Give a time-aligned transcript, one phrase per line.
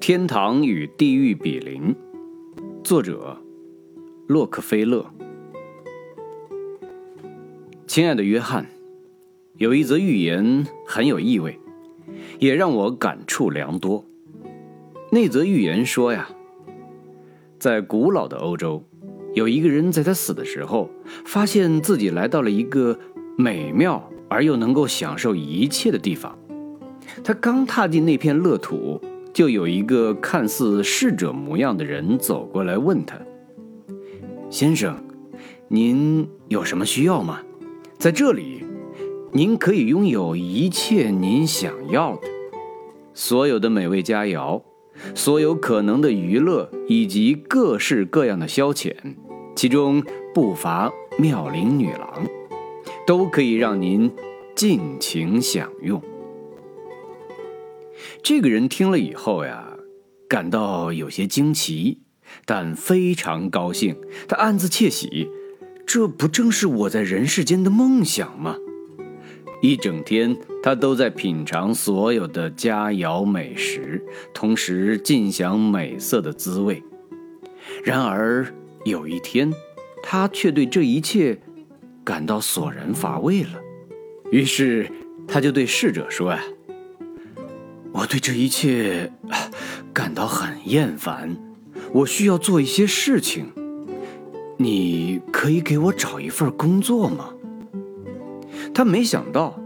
[0.00, 1.94] 天堂与地狱比邻，
[2.84, 3.36] 作者
[4.26, 5.06] 洛克菲勒。
[7.86, 8.66] 亲爱的约翰，
[9.56, 11.58] 有一则寓言很有意味，
[12.38, 14.04] 也让我感触良多。
[15.10, 16.28] 那则寓言说呀，
[17.58, 18.84] 在古老的欧洲，
[19.34, 20.90] 有一个人在他死的时候，
[21.24, 22.98] 发现自己来到了一个
[23.36, 26.38] 美妙而又能够享受一切的地方。
[27.24, 29.00] 他刚踏进那片乐土，
[29.32, 33.18] 就有一个看似逝者模样的人走过来问他
[34.50, 35.02] ：“先生，
[35.68, 37.40] 您有什么需要吗？
[37.98, 38.62] 在这里，
[39.32, 42.28] 您可以拥有一切您想要的，
[43.14, 44.62] 所有的美味佳肴，
[45.14, 48.94] 所有可能的娱乐，以及各式各样的消遣，
[49.56, 50.02] 其中
[50.34, 52.26] 不乏妙龄女郎，
[53.06, 54.12] 都可以让您
[54.54, 56.02] 尽情享用。”
[58.22, 59.76] 这个人听了以后呀，
[60.28, 61.98] 感到有些惊奇，
[62.46, 63.96] 但非常高兴。
[64.28, 65.28] 他暗自窃喜，
[65.84, 68.56] 这不正是我在人世间的梦想吗？
[69.60, 74.00] 一整天，他都在品尝所有的佳肴美食，
[74.32, 76.80] 同时尽享美色的滋味。
[77.82, 78.46] 然而
[78.84, 79.52] 有一天，
[80.00, 81.40] 他却对这一切
[82.04, 83.60] 感到索然乏味了。
[84.30, 84.88] 于是，
[85.26, 86.40] 他就对侍者说：“呀。”
[87.92, 89.12] 我对这一切
[89.92, 91.36] 感到很厌烦，
[91.92, 93.46] 我需要做一些事情。
[94.56, 97.30] 你可以给我找一份工作吗？
[98.72, 99.58] 他没想到，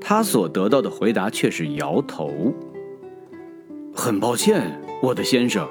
[0.00, 2.54] 他所得到的回答却是摇头。
[3.94, 5.68] 很抱歉，我的先生，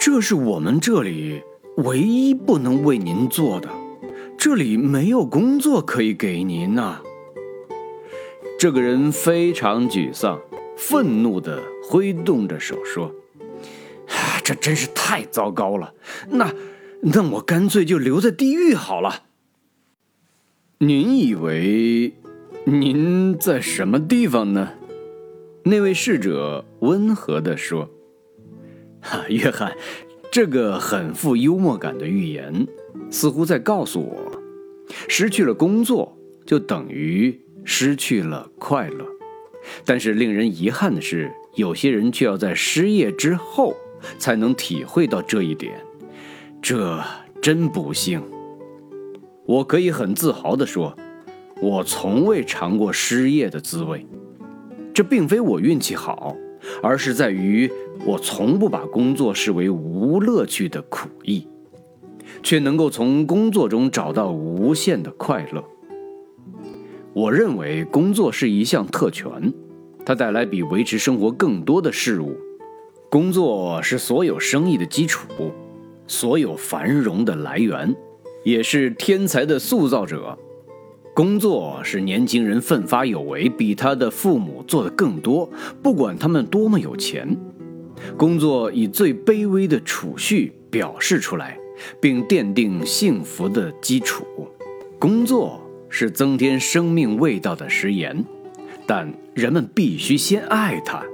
[0.00, 1.42] 这是我们这里
[1.78, 3.68] 唯一不能为您做的，
[4.38, 7.00] 这里没有工作可以给您呐。
[8.58, 10.40] 这个人非常沮丧。
[10.76, 13.06] 愤怒地挥动着手说
[14.08, 15.94] ：“啊 这真是太糟糕了！
[16.28, 16.52] 那，
[17.00, 19.24] 那我干脆就留在地狱好了。”
[20.78, 22.12] 您以为
[22.64, 24.72] 您在什么地方呢？
[25.64, 27.88] 那位侍者温和地说
[29.00, 29.74] ：“哈， 约翰，
[30.30, 32.66] 这个很富幽默感的预言，
[33.10, 34.42] 似乎在告诉我，
[35.08, 39.06] 失去了工作就等于失去了快乐。”
[39.84, 43.74] 但是令人遗憾的是，有些人却要在失业之后
[44.18, 45.74] 才能体会到这一点，
[46.60, 47.02] 这
[47.40, 48.22] 真不幸。
[49.46, 50.96] 我可以很自豪地说，
[51.60, 54.06] 我从未尝过失业的滋味。
[54.94, 56.36] 这并非我运气好，
[56.82, 57.70] 而是在于
[58.06, 61.48] 我从不把工作视为无乐趣的苦役，
[62.42, 65.64] 却能够从工作中找到无限的快乐。
[67.14, 69.30] 我认为工作是一项特权，
[70.04, 72.36] 它带来比维持生活更多的事物。
[73.08, 75.28] 工作是所有生意的基础，
[76.08, 77.94] 所有繁荣的来源，
[78.42, 80.36] 也是天才的塑造者。
[81.14, 85.48] 工作是年轻人奋发有为，比他的父母做的更多，
[85.80, 87.28] 不管他们多么有钱。
[88.16, 91.56] 工作以最卑微的储蓄表示出来，
[92.00, 94.24] 并奠定幸福的基础。
[94.98, 95.60] 工作。
[95.96, 98.24] 是增添生命味道的食盐，
[98.84, 101.04] 但人们必须先爱它，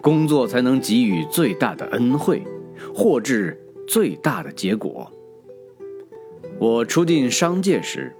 [0.00, 2.42] 工作才能给予最大的恩惠，
[2.94, 5.12] 获致最大的结果。
[6.58, 8.16] 我初进商界时，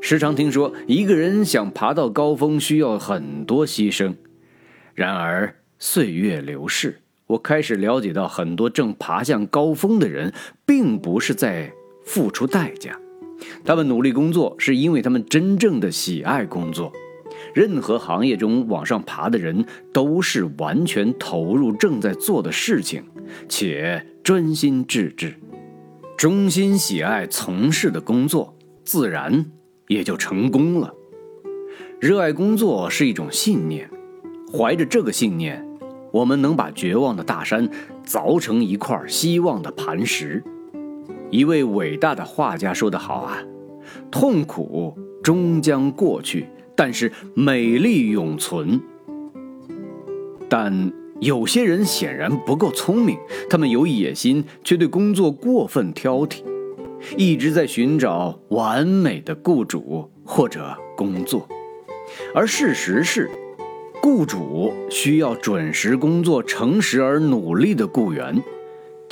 [0.00, 4.14] 时常听说一个人想爬到高峰需要很多牺牲。
[4.94, 10.32] 然而岁月流逝，我开始了解到，很多正爬向高峰的人，
[10.64, 11.72] 并不是在
[12.04, 12.96] 付出代价。
[13.64, 16.92] 他们努力工作，是因为他们真正的喜爱工作。
[17.54, 23.02] 任何行业中往上爬的人，都是完全投入正在做的事情，
[23.48, 25.34] 且专心致志，
[26.16, 29.46] 衷心喜爱从事的工作，自然
[29.88, 30.94] 也就成功了。
[31.98, 33.90] 热爱工作是一种信念，
[34.52, 35.66] 怀着这个信念，
[36.12, 37.68] 我们能把绝望的大山
[38.06, 40.44] 凿成一块希望的磐石。
[41.30, 43.38] 一位伟大的画家说得好啊，
[44.10, 48.80] 痛苦终将过去，但是美丽永存。
[50.48, 53.16] 但有些人显然不够聪明，
[53.48, 56.42] 他们有野心，却对工作过分挑剔，
[57.16, 61.48] 一直在寻找完美的雇主或者工作。
[62.34, 63.30] 而事实是，
[64.02, 68.42] 雇主需要准时工作、诚实而努力的雇员。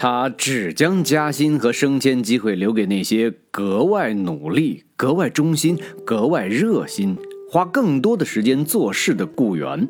[0.00, 7.18] 他只将加薪和升迁机会留给那些格外努力、格外忠心、格外热心、
[7.50, 9.88] 花更多的时间做事的雇员，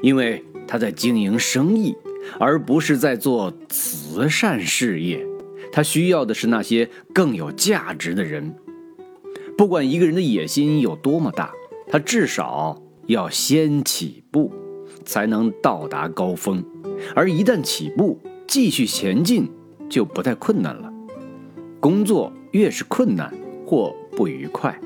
[0.00, 1.96] 因为他在经营生意，
[2.38, 5.26] 而不是在做慈善事业。
[5.72, 8.54] 他需要的是那些更有价值的人。
[9.56, 11.50] 不管一个人的野心有多么大，
[11.90, 14.52] 他至少要先起步，
[15.04, 16.64] 才能到达高峰。
[17.16, 19.46] 而一旦起步，继续前进
[19.90, 20.90] 就不太困难了。
[21.78, 23.32] 工作越是困难
[23.66, 24.76] 或不愉快，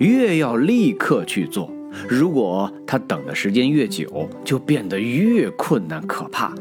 [0.00, 1.70] 越要立刻去做。
[2.08, 6.52] 如果他等的时间越久，就变得越困难可怕。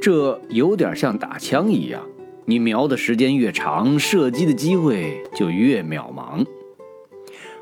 [0.00, 2.02] 这有点像打枪一样，
[2.46, 6.44] 你瞄的时间越长，射击的机会就越渺茫。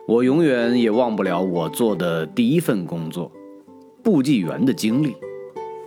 [0.06, 3.30] 我永远也忘不了我做的第一份工作——
[4.02, 5.14] 部记员的经历。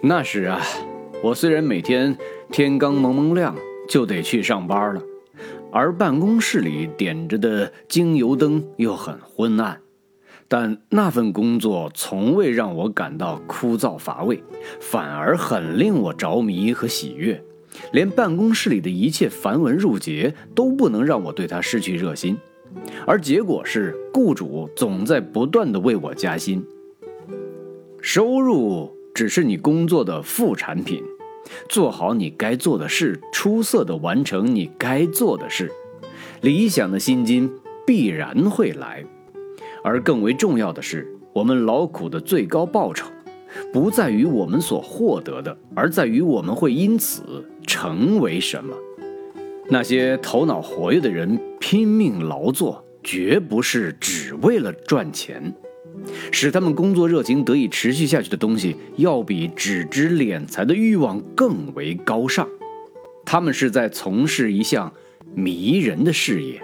[0.01, 0.61] 那时啊，
[1.23, 2.17] 我虽然每天
[2.51, 3.55] 天刚蒙蒙亮
[3.87, 5.01] 就得去上班了，
[5.71, 9.79] 而办公室里点着的精油灯又很昏暗。
[10.49, 14.43] 但那份工作从未让我感到枯燥乏味，
[14.81, 17.41] 反而很令我着迷和喜悦。
[17.93, 22.37] 连办公室里的一切繁文缛节都不能让我对它失去热心，
[23.07, 26.61] 而结果是，雇主总在不断的为我加薪。
[28.01, 31.03] 收入只是你工作的副产品，
[31.69, 35.71] 做好你该做的事，出色的完成你该做的事，
[36.41, 37.51] 理想的薪金
[37.85, 39.03] 必然会来。
[39.83, 43.07] 而更为重要的是，我们劳苦的最高报酬，
[43.73, 48.73] 不在于我们所获得的，而在于我们会因此成为什么。
[49.69, 55.53] 那些头脑活跃的人拼命劳作，绝不是只为了赚钱。
[56.31, 62.47] 使他们工作热情得以持续下去的东西，要比只知敛财的欲望更为高尚。
[63.25, 64.93] 他们是在从事一项
[65.33, 66.61] 迷人的事业。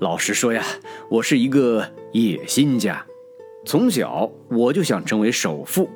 [0.00, 0.62] 老实说呀，
[1.10, 3.04] 我是一个野心家，
[3.64, 5.88] 从小我就想成为首富。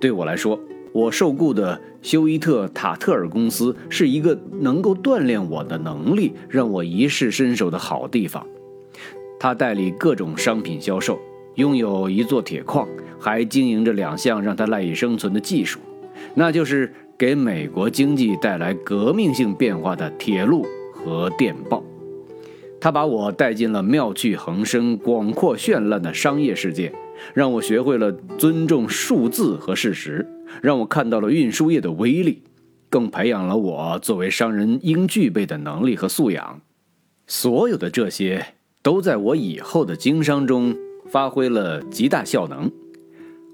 [0.00, 0.58] 对我来说，
[0.92, 8.46] 我受雇的休伊特塔特尔公司是一个能够锻炼我的能力、让我一试身手的好地方。
[9.40, 11.20] 他代理各种商品销售，
[11.56, 12.88] 拥有一座铁矿，
[13.18, 15.78] 还经营着两项让他赖以生存的技术，
[16.34, 21.82] 那就是给美国经济带来革命性变化的铁路和电报。
[22.80, 26.92] 他把我带进了妙趣横生、广阔绚烂的商业世界，
[27.32, 30.26] 让我学会了尊重数字和事实，
[30.60, 32.42] 让我看到了运输业的威力，
[32.88, 36.60] 更培养了我作为商人应具备的能力和素养。
[37.28, 38.46] 所有的这些
[38.82, 40.74] 都在我以后的经商中
[41.10, 42.70] 发挥了极大效能。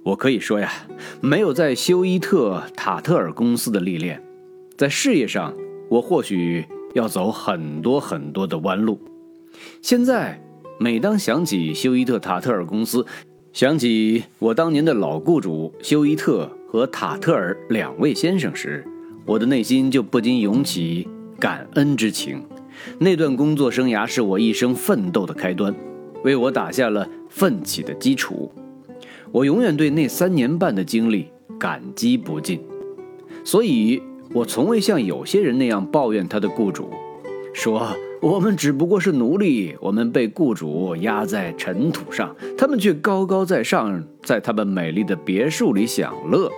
[0.04, 0.72] 我可以说呀，
[1.20, 4.22] 没有在休伊特塔特尔公司的历练，
[4.76, 5.54] 在事业上
[5.90, 6.64] 我或许
[6.94, 8.98] 要走很多很多的弯路。
[9.82, 10.40] 现在，
[10.78, 13.04] 每当想起休伊特塔特尔公司，
[13.52, 18.86] 想起我当年的老雇主休伊特和塔特尔两位先生时，
[19.26, 21.06] 我的内心就不禁涌起
[21.38, 22.42] 感恩之情。
[22.98, 25.74] 那段工作生涯是我一生奋斗的开端，
[26.24, 28.50] 为我打下了奋起的基础。
[29.30, 31.28] 我永远对那三年半的经历
[31.58, 32.60] 感激不尽，
[33.44, 36.90] 所以我从未像有些人那样抱怨他的雇主，
[37.52, 37.88] 说。
[38.20, 46.50] 我们只不过是奴隶，我们被雇主压在尘土上，他们却高高在上，在他们美丽的别墅里享乐。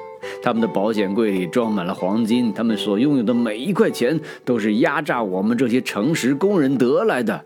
[0.42, 7.44] 他们的保险柜里装满了黄金，他们所拥有的每一块钱都是压榨我们这些诚实工人得来的。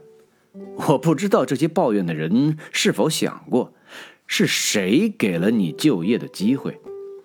[0.89, 3.73] 我不知道这些抱怨的人是否想过，
[4.27, 6.81] 是谁给了你就业的机会，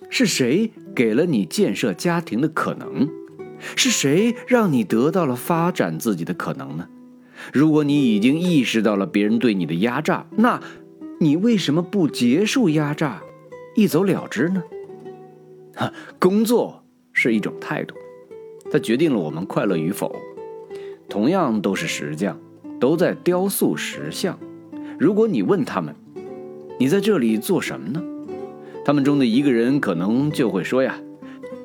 [0.09, 3.07] 是谁给了你建设家庭的可能。
[3.75, 6.87] 是谁让你得到了发展自己的可能呢？
[7.53, 10.61] 如果你已经意识到了别人对你的压榨，那，
[11.19, 13.21] 你为什么不结束压榨，
[13.75, 14.63] 一走了之呢？
[15.75, 17.95] 哈， 工作是一种态度，
[18.71, 20.15] 它决定了我们快乐与否。
[21.09, 22.39] 同样都是石匠，
[22.79, 24.37] 都在雕塑石像。
[24.97, 25.93] 如果你问他们，
[26.77, 28.01] 你在这里做什么呢？
[28.85, 30.97] 他们中的一个人可能就会说呀：“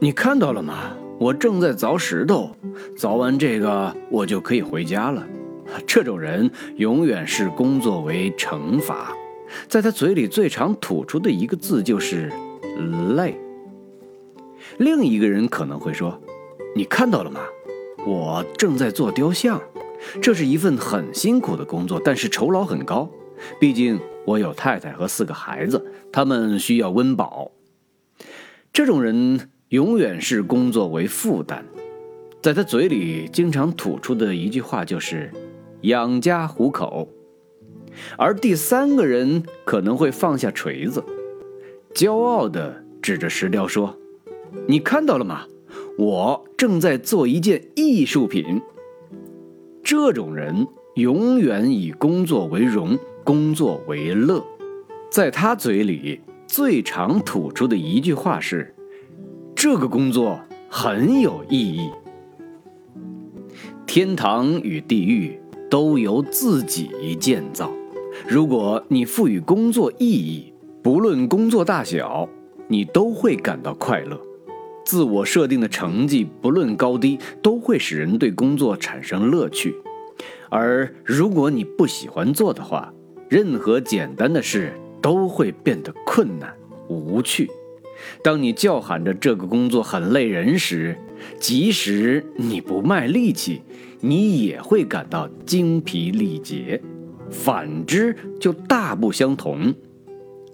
[0.00, 2.50] 你看到了吗？”我正在凿石头，
[2.98, 5.24] 凿完这个我就可以回家了。
[5.86, 9.12] 这种人永远视工作为惩罚，
[9.68, 12.32] 在他嘴里最常吐出的一个字就是
[13.16, 13.40] “累”。
[14.78, 16.20] 另一个人可能会说
[16.74, 17.40] ：“你看到了吗？
[18.04, 19.60] 我正在做雕像，
[20.20, 23.10] 这是一份很辛苦的工作，但是酬劳很高。
[23.60, 27.52] 毕竟我有太太和四个孩子，他们需要温饱。”
[28.72, 29.50] 这种人。
[29.70, 31.64] 永远视工作为负担，
[32.40, 35.32] 在他嘴里经常吐出的一句话就是
[35.82, 37.08] “养家糊口”。
[38.16, 41.02] 而第三个人可能会放下锤子，
[41.92, 43.98] 骄傲地指着石雕说
[44.68, 45.44] ：“你看到了吗？
[45.98, 48.62] 我正在做一件艺术品。
[49.84, 54.42] 这种人永远以工作为荣，工作为乐。
[55.10, 58.74] 在他嘴里，最常吐出的一句话是
[59.54, 61.90] ：“这个工作很有意义。”
[63.86, 65.38] 天堂与地狱
[65.70, 67.70] 都由自己建造。
[68.26, 70.50] 如果你赋予工作意义，
[70.82, 72.26] 不论工作大小，
[72.68, 74.18] 你都会感到快乐。
[74.84, 79.74] 自我设定的成绩，不论高低，都会使人对工作产生乐趣。
[80.50, 82.92] 而如果你不喜欢做的话，
[83.28, 86.54] 任何简单的事都会变得困难
[86.88, 87.50] 无趣。
[88.22, 90.96] 当你叫喊着这个工作很累人时，
[91.40, 93.62] 即使你不卖力气，
[94.00, 96.80] 你也会感到精疲力竭。
[97.30, 99.74] 反之就大不相同。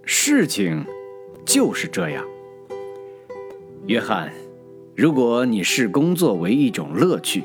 [0.04, 0.84] 事情
[1.44, 2.24] 就是这样。
[3.90, 4.32] 约翰，
[4.94, 7.42] 如果你视工作为一种乐趣，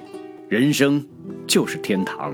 [0.47, 1.03] 人生
[1.47, 2.31] 就是天堂；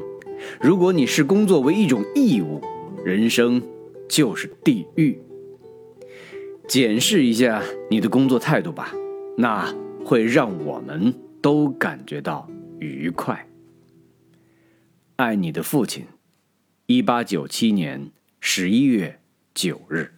[0.60, 2.60] 如果你视工作为一种义务，
[3.06, 3.64] 人生
[4.10, 5.18] 就是地狱。
[6.68, 8.94] 检视一下你的工作态度吧，
[9.38, 12.46] 那会让我们都感觉到
[12.80, 13.48] 愉快。
[15.16, 16.06] 爱你的父亲，
[16.86, 19.22] 一八九七年十一月
[19.54, 20.12] 九日。